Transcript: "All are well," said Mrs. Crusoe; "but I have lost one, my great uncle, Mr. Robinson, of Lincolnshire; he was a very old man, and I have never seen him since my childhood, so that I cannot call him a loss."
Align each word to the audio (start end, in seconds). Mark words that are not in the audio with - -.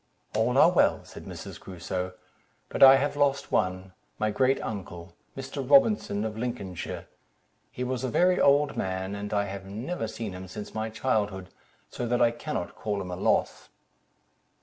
"All 0.35 0.57
are 0.57 0.71
well," 0.71 1.05
said 1.05 1.25
Mrs. 1.25 1.59
Crusoe; 1.59 2.13
"but 2.69 2.81
I 2.81 2.95
have 2.95 3.15
lost 3.15 3.51
one, 3.51 3.93
my 4.17 4.31
great 4.31 4.59
uncle, 4.63 5.13
Mr. 5.37 5.57
Robinson, 5.61 6.25
of 6.25 6.35
Lincolnshire; 6.35 7.05
he 7.71 7.83
was 7.83 8.03
a 8.03 8.09
very 8.09 8.39
old 8.41 8.75
man, 8.75 9.13
and 9.13 9.31
I 9.31 9.43
have 9.43 9.65
never 9.65 10.07
seen 10.07 10.33
him 10.33 10.47
since 10.47 10.73
my 10.73 10.89
childhood, 10.89 11.49
so 11.91 12.07
that 12.07 12.19
I 12.19 12.31
cannot 12.31 12.73
call 12.73 12.99
him 12.99 13.11
a 13.11 13.15
loss." 13.15 13.69